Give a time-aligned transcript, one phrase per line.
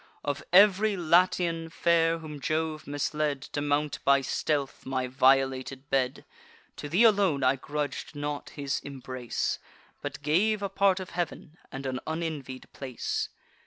[0.23, 6.25] Of ev'ry Latian fair whom Jove misled To mount by stealth my violated bed,
[6.77, 9.59] To thee alone I grudg'd not his embrace,
[10.01, 13.29] But gave a part of heav'n, and an unenvied place.